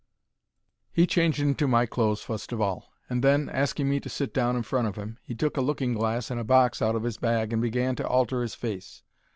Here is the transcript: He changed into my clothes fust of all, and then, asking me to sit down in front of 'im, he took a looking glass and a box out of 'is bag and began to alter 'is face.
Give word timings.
He 0.91 1.05
changed 1.05 1.39
into 1.41 1.67
my 1.67 1.85
clothes 1.85 2.23
fust 2.23 2.51
of 2.51 2.59
all, 2.59 2.91
and 3.07 3.23
then, 3.23 3.47
asking 3.49 3.87
me 3.87 3.99
to 3.99 4.09
sit 4.09 4.33
down 4.33 4.55
in 4.55 4.63
front 4.63 4.87
of 4.87 4.97
'im, 4.97 5.19
he 5.21 5.35
took 5.35 5.57
a 5.57 5.61
looking 5.61 5.93
glass 5.93 6.31
and 6.31 6.39
a 6.39 6.43
box 6.43 6.81
out 6.81 6.95
of 6.95 7.05
'is 7.05 7.17
bag 7.19 7.53
and 7.53 7.61
began 7.61 7.95
to 7.97 8.07
alter 8.07 8.41
'is 8.41 8.55
face. 8.55 9.03